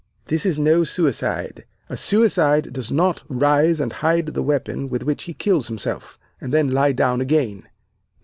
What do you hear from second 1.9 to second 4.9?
suicide does not rise and hide the weapon